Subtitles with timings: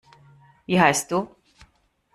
[0.65, 1.27] Wie heisst du?